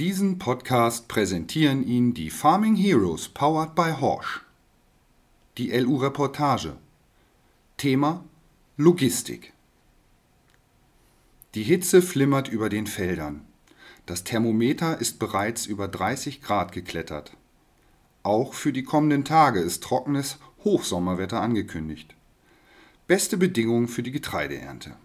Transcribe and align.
Diesen 0.00 0.38
Podcast 0.38 1.08
präsentieren 1.08 1.86
Ihnen 1.86 2.14
die 2.14 2.30
Farming 2.30 2.74
Heroes 2.74 3.28
powered 3.28 3.74
by 3.74 3.92
Horsch. 4.00 4.40
Die 5.58 5.72
LU 5.72 5.98
Reportage. 5.98 6.78
Thema 7.76 8.24
Logistik. 8.78 9.52
Die 11.54 11.64
Hitze 11.64 12.00
flimmert 12.00 12.48
über 12.48 12.70
den 12.70 12.86
Feldern. 12.86 13.44
Das 14.06 14.24
Thermometer 14.24 14.98
ist 14.98 15.18
bereits 15.18 15.66
über 15.66 15.86
30 15.86 16.40
Grad 16.40 16.72
geklettert. 16.72 17.36
Auch 18.22 18.54
für 18.54 18.72
die 18.72 18.84
kommenden 18.84 19.26
Tage 19.26 19.60
ist 19.60 19.82
trockenes 19.82 20.38
Hochsommerwetter 20.64 21.42
angekündigt. 21.42 22.14
Beste 23.06 23.36
Bedingungen 23.36 23.86
für 23.86 24.02
die 24.02 24.12
Getreideernte. 24.12 24.96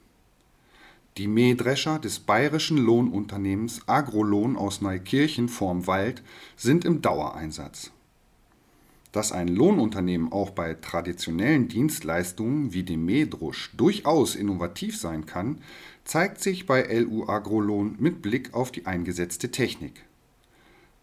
Die 1.18 1.28
Mähdrescher 1.28 1.98
des 1.98 2.20
bayerischen 2.20 2.78
Lohnunternehmens 2.78 3.88
Agrolohn 3.88 4.58
aus 4.58 4.82
Neukirchen 4.82 5.48
vorm 5.48 5.88
Wald 5.88 6.22
sind 6.58 6.84
im 6.84 7.02
Dauereinsatz. 7.02 7.92
Dass 9.14 9.32
ein 9.32 9.48
Lohnunternehmen 9.48 10.34
auch 10.34 10.50
bei 10.50 10.74
traditionellen 10.74 11.70
Dienstleistungen 11.70 12.74
wie 12.74 12.84
dem 12.84 13.06
Mähdrusch 13.06 13.72
durchaus 13.78 14.36
innovativ 14.36 14.98
sein 14.98 15.26
kann, 15.26 15.60
zeigt 16.04 16.42
sich 16.42 16.66
bei 16.66 16.84
LU 16.84 17.30
Agrolohn 17.30 17.96
mit 17.98 18.22
Blick 18.22 18.54
auf 18.54 18.74
die 18.74 18.86
eingesetzte 18.86 19.52
Technik. 19.52 20.04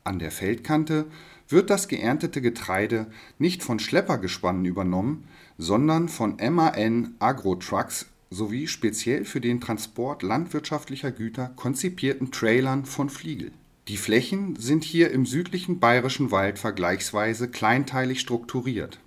An 0.04 0.18
der 0.18 0.30
Feldkante 0.30 1.06
wird 1.48 1.70
das 1.70 1.88
geerntete 1.88 2.42
Getreide 2.42 3.06
nicht 3.38 3.62
von 3.62 3.78
Schleppergespannen 3.78 4.66
übernommen, 4.66 5.26
sondern 5.56 6.10
von 6.10 6.36
MAN 6.36 7.14
Agro-Trucks 7.18 8.11
sowie 8.32 8.66
speziell 8.66 9.24
für 9.24 9.40
den 9.40 9.60
Transport 9.60 10.22
landwirtschaftlicher 10.22 11.10
Güter 11.10 11.52
konzipierten 11.56 12.30
Trailern 12.30 12.84
von 12.84 13.10
Fliegel. 13.10 13.52
Die 13.88 13.96
Flächen 13.96 14.56
sind 14.56 14.84
hier 14.84 15.10
im 15.10 15.26
südlichen 15.26 15.80
bayerischen 15.80 16.30
Wald 16.30 16.58
vergleichsweise 16.58 17.48
kleinteilig 17.48 18.20
strukturiert. 18.20 19.00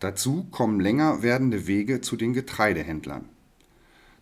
Dazu 0.00 0.46
kommen 0.50 0.80
länger 0.80 1.22
werdende 1.22 1.66
Wege 1.66 2.00
zu 2.00 2.16
den 2.16 2.32
Getreidehändlern. 2.32 3.28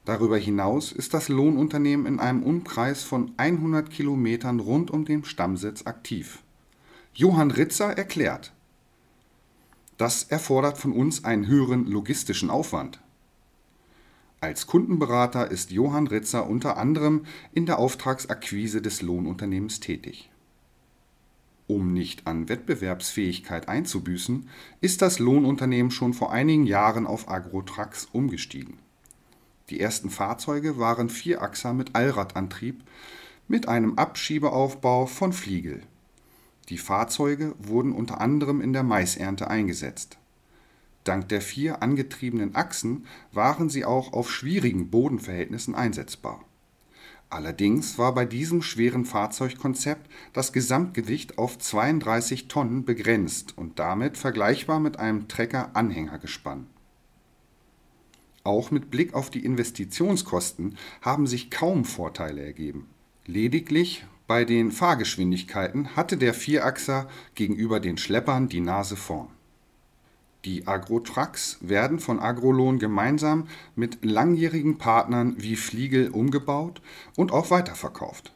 Darüber 0.05 0.37
hinaus 0.37 0.93
ist 0.93 1.15
das 1.15 1.29
Lohnunternehmen 1.29 2.07
in 2.07 2.19
einem 2.19 2.43
Umkreis 2.43 3.03
von 3.03 3.33
100 3.37 3.91
Kilometern 3.91 4.61
rund 4.61 4.91
um 4.91 5.05
den 5.05 5.25
Stammsitz 5.25 5.87
aktiv. 5.87 6.43
Johann 7.15 7.51
Ritzer 7.51 7.97
erklärt, 7.97 8.53
das 9.99 10.25
erfordert 10.25 10.79
von 10.79 10.93
uns 10.93 11.25
einen 11.25 11.47
höheren 11.47 11.87
logistischen 11.87 12.51
Aufwand. 12.51 13.01
Als 14.43 14.67
Kundenberater 14.67 15.53
ist 15.53 15.71
Johann 15.71 16.09
Ritzer 16.09 16.49
unter 16.49 16.77
anderem 16.77 17.27
in 17.53 17.65
der 17.65 17.79
Auftragsakquise 17.79 18.83
des 18.83 19.01
Lohnunternehmens 19.01 19.79
tätig. 19.79 20.33
Um 21.69 21.93
nicht 21.93 22.27
an 22.27 22.49
Wettbewerbsfähigkeit 22.49 23.69
einzubüßen, 23.69 24.49
ist 24.81 25.01
das 25.01 25.21
Lohnunternehmen 25.21 25.93
schon 25.93 26.13
vor 26.13 26.33
einigen 26.33 26.67
Jahren 26.67 27.07
auf 27.07 27.29
Agrotrucks 27.29 28.09
umgestiegen. 28.11 28.81
Die 29.71 29.79
ersten 29.79 30.11
Fahrzeuge 30.11 30.77
waren 30.77 31.09
Vierachser 31.09 31.73
mit 31.73 31.95
Allradantrieb 31.95 32.83
mit 33.47 33.69
einem 33.69 33.97
Abschiebeaufbau 33.97 35.07
von 35.07 35.33
Fliegel. 35.33 35.85
Die 36.69 36.79
Fahrzeuge 36.79 37.55
wurden 37.61 37.93
unter 37.93 38.21
anderem 38.21 38.61
in 38.61 38.73
der 38.73 38.83
Maisernte 38.83 39.49
eingesetzt 39.49 40.19
Dank 41.05 41.29
der 41.29 41.41
vier 41.41 41.83
angetriebenen 41.83 42.55
Achsen 42.55 43.07
waren 43.33 43.69
sie 43.69 43.85
auch 43.85 44.13
auf 44.13 44.31
schwierigen 44.31 44.91
Bodenverhältnissen 44.91 45.75
einsetzbar. 45.75 46.45
Allerdings 47.29 47.99
war 47.99 48.15
bei 48.15 48.27
diesem 48.27 48.63
schweren 48.63 49.05
Fahrzeugkonzept 49.05 50.09
das 50.33 50.53
Gesamtgewicht 50.53 51.39
auf 51.39 51.59
32 51.59 52.47
Tonnen 52.47 52.85
begrenzt 52.85 53.57
und 53.57 53.79
damit 53.79 54.19
vergleichbar 54.19 54.81
mit 54.81 54.99
einem 54.99 55.29
Trecker-Anhängergespann. 55.29 56.67
Auch 58.45 58.71
mit 58.71 58.91
Blick 58.91 59.15
auf 59.15 59.31
die 59.31 59.45
Investitionskosten 59.45 60.77
haben 61.01 61.27
sich 61.27 61.51
kaum 61.51 61.85
Vorteile 61.85 62.45
ergeben. 62.45 62.89
Lediglich 63.25 64.05
bei 64.27 64.45
den 64.45 64.71
Fahrgeschwindigkeiten 64.71 65.97
hatte 65.97 66.17
der 66.19 66.35
Vierachser 66.35 67.09
gegenüber 67.35 67.81
den 67.81 67.97
Schleppern 67.97 68.49
die 68.49 68.61
Nase 68.61 68.97
vorn 68.97 69.29
die 70.45 70.67
Agro-Trucks 70.67 71.59
werden 71.61 72.01
von 72.01 72.19
Agrolon 72.19 72.79
gemeinsam 72.79 73.47
mit 73.77 74.05
langjährigen 74.05 74.77
Partnern 74.79 75.37
wie 75.39 75.57
Fliegel 75.57 76.11
umgebaut 76.11 76.83
und 77.17 77.31
auch 77.33 77.51
weiterverkauft. 77.51 78.33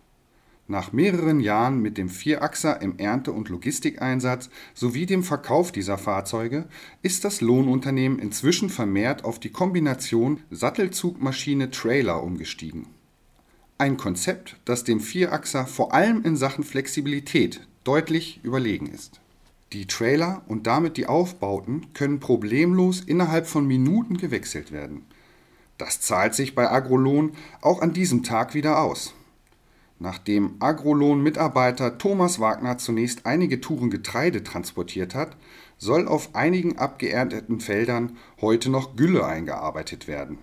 Nach 0.69 0.93
mehreren 0.93 1.41
Jahren 1.41 1.81
mit 1.81 1.97
dem 1.97 2.09
Vierachser 2.09 2.83
im 2.83 2.99
Ernte 2.99 3.33
und 3.33 3.49
Logistikeinsatz 3.49 4.51
sowie 4.75 5.07
dem 5.07 5.23
Verkauf 5.23 5.71
dieser 5.71 5.97
Fahrzeuge 5.97 6.67
ist 7.03 7.25
das 7.25 7.41
Lohnunternehmen 7.41 8.19
inzwischen 8.19 8.69
vermehrt 8.69 9.25
auf 9.25 9.39
die 9.39 9.51
Kombination 9.51 10.41
Sattelzugmaschine-Trailer 10.51 12.21
umgestiegen. 12.21 12.87
Ein 13.79 13.97
Konzept, 13.97 14.57
das 14.65 14.83
dem 14.85 15.01
Vierachser 15.01 15.67
vor 15.67 15.93
allem 15.95 16.25
in 16.25 16.37
Sachen 16.37 16.65
Flexibilität 16.65 17.67
deutlich 17.85 18.41
überlegen 18.43 18.87
ist 18.87 19.21
die 19.73 19.87
Trailer 19.87 20.43
und 20.47 20.67
damit 20.67 20.97
die 20.97 21.07
Aufbauten 21.07 21.93
können 21.93 22.21
problemlos 22.21 23.01
innerhalb 23.01 23.47
von 23.47 23.67
Minuten 23.67 24.17
gewechselt 24.17 24.73
werden. 24.73 25.05
Das 25.79 26.01
zahlt 26.01 26.35
sich 26.35 26.55
bei 26.55 26.71
Agrolon 26.71 27.33
auch 27.61 27.83
an 27.83 27.93
diesem 27.93 28.23
Tag 28.23 28.55
wieder 28.55 28.81
aus. 28.81 29.15
Nachdem 29.99 30.57
Agrolon-Mitarbeiter 30.61 31.99
Thomas 31.99 32.39
Wagner 32.39 32.79
zunächst 32.79 33.25
einige 33.25 33.61
Touren 33.61 33.91
Getreide 33.91 34.45
transportiert 34.45 35.15
hat, 35.15 35.37
soll 35.79 36.07
auf 36.07 36.35
einigen 36.35 36.79
abgeernteten 36.79 37.61
Feldern 37.61 38.17
heute 38.41 38.71
noch 38.71 38.97
Gülle 38.97 39.27
eingearbeitet 39.27 40.07
werden. 40.07 40.39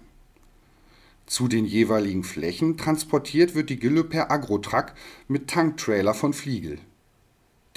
Zu 1.25 1.47
den 1.47 1.65
jeweiligen 1.65 2.23
Flächen 2.23 2.77
transportiert 2.77 3.55
wird 3.55 3.69
die 3.69 3.79
Gülle 3.79 4.03
per 4.03 4.31
Agrotruck 4.31 4.93
mit 5.27 5.49
Tanktrailer 5.49 6.13
von 6.13 6.33
Fliegel. 6.33 6.79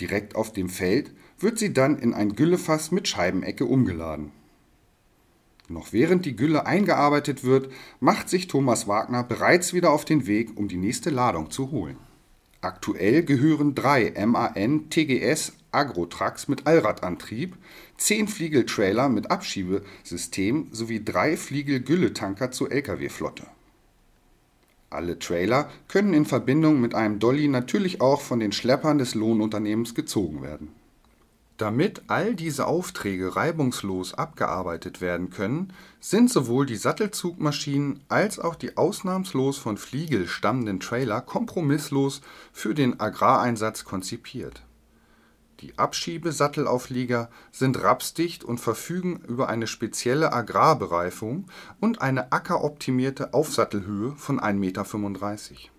Direkt 0.00 0.34
auf 0.34 0.52
dem 0.52 0.68
Feld 0.68 1.12
wird 1.38 1.58
sie 1.58 1.72
dann 1.72 1.98
in 1.98 2.14
ein 2.14 2.34
Güllefass 2.34 2.90
mit 2.90 3.08
Scheibenecke 3.08 3.66
umgeladen. 3.66 4.32
Noch 5.68 5.92
während 5.92 6.24
die 6.24 6.36
Gülle 6.36 6.66
eingearbeitet 6.66 7.42
wird, 7.42 7.72
macht 7.98 8.28
sich 8.28 8.46
Thomas 8.46 8.86
Wagner 8.86 9.24
bereits 9.24 9.74
wieder 9.74 9.90
auf 9.90 10.04
den 10.04 10.26
Weg, 10.26 10.56
um 10.56 10.68
die 10.68 10.76
nächste 10.76 11.10
Ladung 11.10 11.50
zu 11.50 11.70
holen. 11.72 11.96
Aktuell 12.60 13.24
gehören 13.24 13.74
drei 13.74 14.12
MAN 14.26 14.88
TGS 14.90 15.52
Agrotrucks 15.72 16.48
mit 16.48 16.66
Allradantrieb, 16.66 17.56
zehn 17.98 18.28
Fliegeltrailer 18.28 19.08
mit 19.08 19.30
Abschiebesystem 19.30 20.68
sowie 20.72 21.04
drei 21.04 21.36
Fliegel-Gülletanker 21.36 22.50
zur 22.52 22.72
Lkw-Flotte. 22.72 23.46
Alle 24.88 25.18
Trailer 25.18 25.68
können 25.88 26.14
in 26.14 26.24
Verbindung 26.24 26.80
mit 26.80 26.94
einem 26.94 27.18
Dolly 27.18 27.48
natürlich 27.48 28.00
auch 28.00 28.20
von 28.20 28.40
den 28.40 28.52
Schleppern 28.52 28.98
des 28.98 29.14
Lohnunternehmens 29.14 29.94
gezogen 29.94 30.42
werden 30.42 30.70
damit 31.56 32.02
all 32.08 32.34
diese 32.34 32.66
Aufträge 32.66 33.36
reibungslos 33.36 34.14
abgearbeitet 34.14 35.00
werden 35.00 35.30
können, 35.30 35.72
sind 36.00 36.30
sowohl 36.30 36.66
die 36.66 36.76
Sattelzugmaschinen 36.76 38.00
als 38.08 38.38
auch 38.38 38.54
die 38.54 38.76
ausnahmslos 38.76 39.56
von 39.58 39.78
Fliegel 39.78 40.28
stammenden 40.28 40.80
Trailer 40.80 41.20
kompromisslos 41.20 42.20
für 42.52 42.74
den 42.74 43.00
Agrareinsatz 43.00 43.84
konzipiert. 43.84 44.62
Die 45.60 45.78
Abschiebesattelauflieger 45.78 47.30
sind 47.50 47.82
rapsdicht 47.82 48.44
und 48.44 48.58
verfügen 48.58 49.22
über 49.26 49.48
eine 49.48 49.66
spezielle 49.66 50.34
Agrarbereifung 50.34 51.46
und 51.80 52.02
eine 52.02 52.30
ackeroptimierte 52.30 53.32
Aufsattelhöhe 53.32 54.14
von 54.16 54.38
1,35 54.38 54.52
Meter 54.54 55.75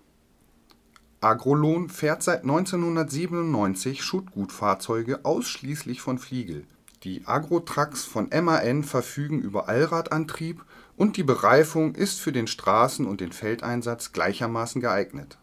Agrolon 1.20 1.88
fährt 1.88 2.22
seit 2.22 2.42
1997 2.42 4.04
Schuttgutfahrzeuge 4.04 5.24
ausschließlich 5.24 6.00
von 6.00 6.18
Fliegel. 6.18 6.64
Die 7.02 7.26
Agro-Trucks 7.26 8.04
von 8.04 8.30
MAN 8.30 8.84
verfügen 8.84 9.40
über 9.40 9.68
Allradantrieb 9.68 10.64
und 10.96 11.16
die 11.16 11.24
Bereifung 11.24 11.96
ist 11.96 12.20
für 12.20 12.30
den 12.30 12.46
Straßen 12.46 13.04
und 13.04 13.20
den 13.20 13.32
Feldeinsatz 13.32 14.12
gleichermaßen 14.12 14.80
geeignet. 14.80 15.38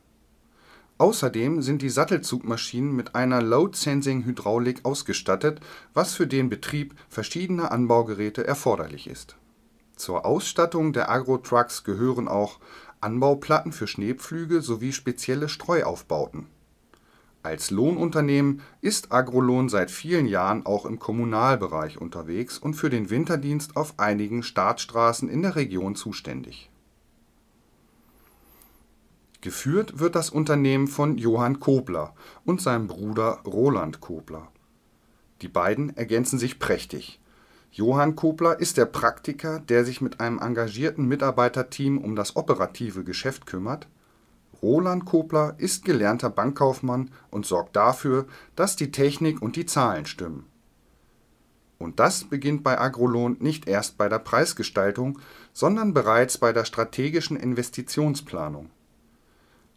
Außerdem 0.98 1.62
sind 1.62 1.82
die 1.82 1.90
Sattelzugmaschinen 1.90 2.96
mit 2.96 3.16
einer 3.16 3.42
Load-Sensing-Hydraulik 3.42 4.86
ausgestattet, 4.86 5.60
was 5.94 6.14
für 6.14 6.26
den 6.26 6.50
Betrieb 6.50 6.96
verschiedener 7.10 7.74
Anbaugeräte 7.74 8.48
erforderlich 8.48 9.08
ist. 9.08 9.36
Zur 9.98 10.26
Ausstattung 10.26 10.94
der 10.94 11.10
Agro-Trucks 11.10 11.84
gehören 11.84 12.30
auch 12.30 12.60
Anbauplatten 13.06 13.72
für 13.72 13.88
Schneepflüge 13.88 14.62
sowie 14.62 14.92
spezielle 14.92 15.48
Streuaufbauten. 15.48 16.48
Als 17.44 17.72
Lohnunternehmen 17.72 18.62
ist 18.82 19.12
Agrolon 19.12 19.70
seit 19.70 19.92
vielen 19.92 20.26
Jahren 20.26 20.66
auch 20.66 20.86
im 20.86 21.00
Kommunalbereich 21.00 22.02
unterwegs 22.02 22.58
und 22.58 22.74
für 22.74 22.90
den 22.90 23.10
Winterdienst 23.10 23.78
auf 23.78 24.00
einigen 24.00 24.42
Startstraßen 24.42 25.30
in 25.30 25.44
der 25.44 25.56
Region 25.56 25.96
zuständig 25.96 26.70
Geführt 29.46 30.00
wird 30.00 30.16
das 30.16 30.32
Unternehmen 30.32 30.88
von 30.88 31.20
Johann 31.20 31.60
Kobler 31.60 32.16
und 32.46 32.62
seinem 32.62 32.88
Bruder 32.88 33.42
Roland 33.46 34.02
Kobler. 34.02 34.48
Die 35.44 35.48
beiden 35.48 35.96
ergänzen 35.96 36.40
sich 36.40 36.58
prächtig. 36.58 37.20
Johann 37.76 38.16
Kobler 38.16 38.58
ist 38.62 38.78
der 38.78 38.86
Praktiker, 38.86 39.60
der 39.60 39.84
sich 39.84 40.00
mit 40.00 40.22
einem 40.22 40.40
engagierten 40.40 41.10
Mitarbeiterteam 41.10 41.98
um 41.98 42.16
das 42.16 42.38
operative 42.38 43.04
Geschäft 43.04 43.46
kümmert. 43.46 43.90
Roland 44.62 45.04
Kobler 45.04 45.56
ist 45.58 45.84
gelernter 45.84 46.30
Bankkaufmann 46.30 47.12
und 47.32 47.46
sorgt 47.46 47.76
dafür, 47.76 48.28
dass 48.56 48.78
die 48.78 48.92
Technik 48.92 49.42
und 49.42 49.58
die 49.58 49.66
Zahlen 49.66 50.06
stimmen. 50.06 50.46
Und 51.78 52.00
das 52.00 52.24
beginnt 52.24 52.64
bei 52.64 52.80
Agrolon 52.80 53.36
nicht 53.42 53.68
erst 53.68 53.98
bei 53.98 54.08
der 54.08 54.20
Preisgestaltung, 54.20 55.20
sondern 55.52 55.94
bereits 55.94 56.38
bei 56.38 56.54
der 56.54 56.64
strategischen 56.64 57.36
Investitionsplanung. 57.36 58.70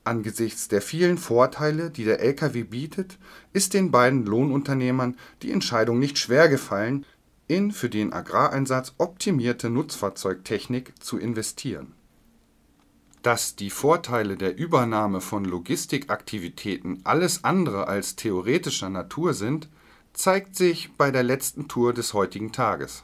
Angesichts 0.04 0.68
der 0.68 0.82
vielen 0.82 1.18
Vorteile, 1.18 1.90
die 1.90 2.04
der 2.04 2.20
Lkw 2.20 2.62
bietet, 2.62 3.18
ist 3.52 3.74
den 3.74 3.90
beiden 3.90 4.24
Lohnunternehmern 4.24 5.16
die 5.42 5.50
Entscheidung 5.50 5.98
nicht 5.98 6.16
schwer 6.16 6.48
gefallen, 6.48 7.04
in 7.48 7.72
für 7.72 7.90
den 7.90 8.12
Agrareinsatz 8.12 8.94
optimierte 8.98 9.70
Nutzfahrzeugtechnik 9.70 11.02
zu 11.02 11.18
investieren. 11.18 11.94
Dass 13.22 13.56
die 13.56 13.70
Vorteile 13.70 14.36
der 14.36 14.56
Übernahme 14.56 15.20
von 15.20 15.44
Logistikaktivitäten 15.44 17.00
alles 17.04 17.42
andere 17.42 17.88
als 17.88 18.14
theoretischer 18.14 18.90
Natur 18.90 19.34
sind, 19.34 19.68
zeigt 20.12 20.54
sich 20.54 20.92
bei 20.96 21.10
der 21.10 21.24
letzten 21.24 21.66
Tour 21.68 21.92
des 21.92 22.14
heutigen 22.14 22.52
Tages 22.52 23.02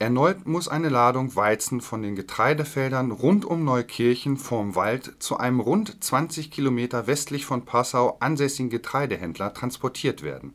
Erneut 0.00 0.46
muss 0.46 0.66
eine 0.66 0.88
Ladung 0.88 1.36
Weizen 1.36 1.82
von 1.82 2.00
den 2.00 2.16
Getreidefeldern 2.16 3.10
rund 3.10 3.44
um 3.44 3.66
Neukirchen 3.66 4.38
vorm 4.38 4.74
Wald 4.74 5.16
zu 5.18 5.36
einem 5.36 5.60
rund 5.60 6.02
20 6.02 6.50
Kilometer 6.50 7.06
westlich 7.06 7.44
von 7.44 7.66
Passau 7.66 8.16
ansässigen 8.18 8.70
Getreidehändler 8.70 9.52
transportiert 9.52 10.22
werden. 10.22 10.54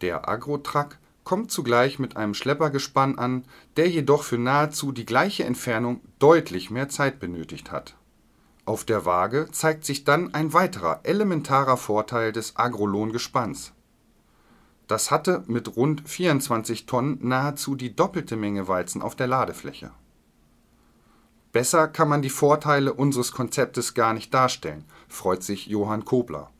Der 0.00 0.28
Agrotruck 0.28 0.98
kommt 1.26 1.50
zugleich 1.50 1.98
mit 1.98 2.16
einem 2.16 2.32
Schleppergespann 2.32 3.18
an, 3.18 3.44
der 3.76 3.90
jedoch 3.90 4.22
für 4.22 4.38
nahezu 4.38 4.90
die 4.90 5.04
gleiche 5.04 5.44
Entfernung 5.44 6.00
deutlich 6.18 6.70
mehr 6.70 6.88
Zeit 6.88 7.20
benötigt 7.20 7.70
hat. 7.70 7.96
Auf 8.64 8.86
der 8.86 9.04
Waage 9.04 9.48
zeigt 9.52 9.84
sich 9.84 10.04
dann 10.04 10.32
ein 10.32 10.54
weiterer 10.54 11.00
elementarer 11.02 11.76
Vorteil 11.76 12.32
des 12.32 12.56
Agrolon-Gespanns 12.56 13.74
das 14.86 15.10
hatte 15.10 15.42
mit 15.46 15.76
rund 15.76 16.08
24 16.08 16.86
Tonnen 16.86 17.18
nahezu 17.20 17.74
die 17.74 17.96
doppelte 17.96 18.36
Menge 18.36 18.68
Weizen 18.68 19.02
auf 19.02 19.16
der 19.16 19.26
Ladefläche. 19.26 19.90
Besser 21.52 21.88
kann 21.88 22.08
man 22.08 22.22
die 22.22 22.30
Vorteile 22.30 22.92
unseres 22.92 23.32
Konzeptes 23.32 23.94
gar 23.94 24.12
nicht 24.12 24.32
darstellen, 24.32 24.84
freut 25.08 25.42
sich 25.42 25.66
Johann 25.66 26.04
Kobler. 26.04 26.50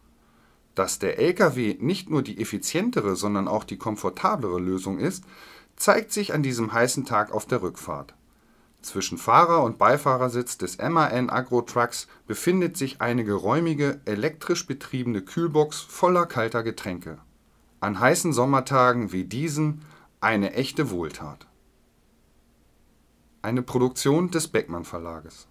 Dass 0.76 1.00
der 1.00 1.18
Lkw 1.18 1.76
nicht 1.80 2.08
nur 2.08 2.22
die 2.22 2.40
effizientere, 2.40 3.16
sondern 3.16 3.48
auch 3.48 3.64
die 3.64 3.78
komfortablere 3.78 4.60
Lösung 4.60 5.00
ist, 5.00 5.24
zeigt 5.74 6.12
sich 6.12 6.32
an 6.32 6.44
diesem 6.44 6.72
heißen 6.72 7.04
Tag 7.04 7.32
auf 7.32 7.46
der 7.46 7.62
Rückfahrt. 7.62 8.14
Zwischen 8.80 9.18
Fahrer 9.18 9.64
und 9.64 9.78
Beifahrersitz 9.78 10.58
des 10.58 10.78
MAN 10.78 11.30
Agro 11.30 11.62
Trucks 11.62 12.06
befindet 12.28 12.76
sich 12.76 13.00
eine 13.00 13.24
geräumige, 13.24 14.00
elektrisch 14.04 14.68
betriebene 14.68 15.22
Kühlbox 15.22 15.80
voller 15.80 16.26
kalter 16.26 16.62
Getränke 16.62 17.18
an 17.80 18.00
heißen 18.00 18.32
Sommertagen 18.32 19.12
wie 19.12 19.24
diesen 19.24 19.82
eine 20.20 20.54
echte 20.54 20.90
Wohltat. 20.90 21.46
Eine 23.42 23.62
Produktion 23.62 24.30
des 24.30 24.48
Beckmann 24.48 24.84
Verlages. 24.84 25.46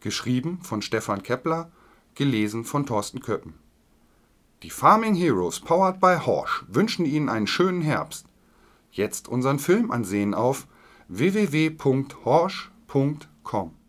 Geschrieben 0.00 0.60
von 0.62 0.82
Stefan 0.82 1.22
Kepler, 1.22 1.72
gelesen 2.14 2.64
von 2.64 2.86
Thorsten 2.86 3.20
Köppen. 3.20 3.54
Die 4.62 4.70
Farming 4.70 5.16
Heroes 5.16 5.58
powered 5.58 5.98
by 5.98 6.18
Horsch 6.24 6.64
wünschen 6.68 7.04
Ihnen 7.04 7.28
einen 7.28 7.48
schönen 7.48 7.82
Herbst. 7.82 8.26
Jetzt 8.92 9.26
unseren 9.26 9.58
Film 9.58 9.90
ansehen 9.90 10.34
auf 10.34 10.68
www.horsch.com. 11.08 13.81